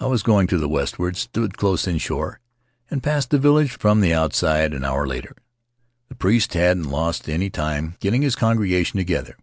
[0.00, 2.40] I was going to the westward, stood close inshore,
[2.90, 5.36] and passed the village from the outside an hour later.
[6.08, 9.36] The priest hadn't lost any time getting his congregation together.